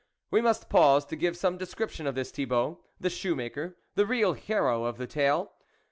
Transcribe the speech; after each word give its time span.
We 0.31 0.41
must 0.41 0.67
pause 0.67 1.05
to 1.05 1.15
give 1.15 1.37
some 1.37 1.59
descrip 1.59 1.91
tion 1.91 2.07
of 2.07 2.15
this 2.15 2.31
Thibault, 2.31 2.79
the 2.99 3.11
shoe 3.11 3.35
maker, 3.35 3.77
the 3.93 4.07
real 4.07 4.33
hero 4.33 4.85
of 4.85 4.97
the 4.97 5.05
tale. 5.05 5.51